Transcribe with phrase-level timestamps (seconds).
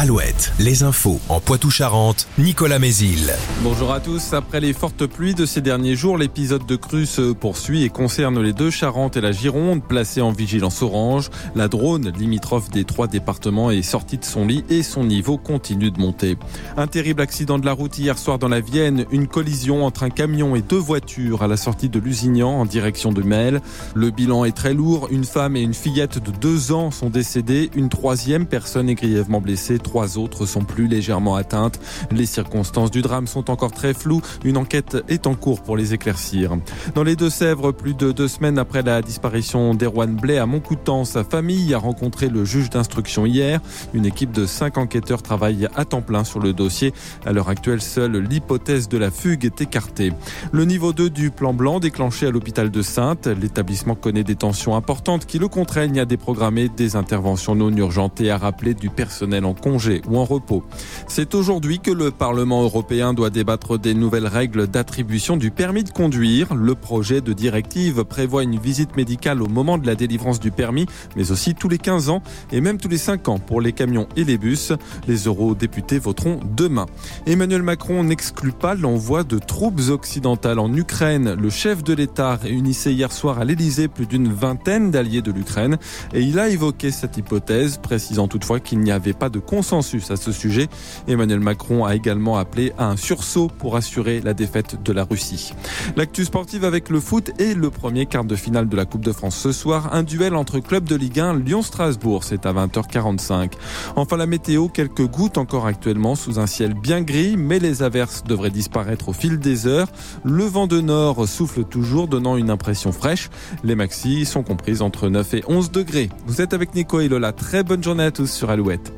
[0.00, 3.32] Alouette, les infos en Poitou-Charentes, Nicolas Mézil.
[3.64, 4.32] Bonjour à tous.
[4.32, 8.40] Après les fortes pluies de ces derniers jours, l'épisode de crue se poursuit et concerne
[8.40, 11.30] les deux Charentes et la Gironde, placées en vigilance orange.
[11.56, 15.90] La drone, limitrophe des trois départements, est sortie de son lit et son niveau continue
[15.90, 16.36] de monter.
[16.76, 20.10] Un terrible accident de la route hier soir dans la Vienne, une collision entre un
[20.10, 23.60] camion et deux voitures à la sortie de Lusignan en direction de Mel.
[23.96, 25.08] Le bilan est très lourd.
[25.10, 27.68] Une femme et une fillette de deux ans sont décédées.
[27.74, 31.80] Une troisième personne est grièvement blessée trois autres sont plus légèrement atteintes.
[32.10, 34.20] Les circonstances du drame sont encore très floues.
[34.44, 36.58] Une enquête est en cours pour les éclaircir.
[36.94, 41.24] Dans les Deux-Sèvres, plus de deux semaines après la disparition d'Erwan Blais à Montcoutan, sa
[41.24, 43.60] famille a rencontré le juge d'instruction hier.
[43.94, 46.92] Une équipe de cinq enquêteurs travaille à temps plein sur le dossier.
[47.24, 50.12] À l'heure actuelle, seule l'hypothèse de la fugue est écartée.
[50.52, 54.76] Le niveau 2 du plan blanc déclenché à l'hôpital de Sainte, l'établissement connaît des tensions
[54.76, 59.46] importantes qui le contraignent à déprogrammer des interventions non urgentes et à rappeler du personnel
[59.46, 59.77] en congé
[60.08, 60.64] ou en repos.
[61.06, 65.90] C'est aujourd'hui que le Parlement européen doit débattre des nouvelles règles d'attribution du permis de
[65.90, 66.54] conduire.
[66.54, 70.86] Le projet de directive prévoit une visite médicale au moment de la délivrance du permis,
[71.16, 74.08] mais aussi tous les 15 ans et même tous les 5 ans pour les camions
[74.16, 74.72] et les bus.
[75.06, 76.86] Les eurodéputés voteront demain.
[77.26, 81.34] Emmanuel Macron n'exclut pas l'envoi de troupes occidentales en Ukraine.
[81.34, 85.78] Le chef de l'État réunissait hier soir à l'Élysée plus d'une vingtaine d'alliés de l'Ukraine
[86.12, 90.10] et il a évoqué cette hypothèse, précisant toutefois qu'il n'y avait pas de consensus consensus
[90.10, 90.66] à ce sujet.
[91.08, 95.52] Emmanuel Macron a également appelé à un sursaut pour assurer la défaite de la Russie.
[95.94, 99.12] L'actu sportive avec le foot et le premier quart de finale de la Coupe de
[99.12, 99.90] France ce soir.
[99.92, 102.24] Un duel entre clubs de Ligue 1 Lyon-Strasbourg.
[102.24, 103.52] C'est à 20h45.
[103.96, 108.24] Enfin la météo, quelques gouttes encore actuellement sous un ciel bien gris, mais les averses
[108.24, 109.88] devraient disparaître au fil des heures.
[110.24, 113.28] Le vent de nord souffle toujours, donnant une impression fraîche.
[113.64, 116.08] Les maxis sont comprises entre 9 et 11 degrés.
[116.26, 117.32] Vous êtes avec Nico et Lola.
[117.32, 118.97] Très bonne journée à tous sur Alouette.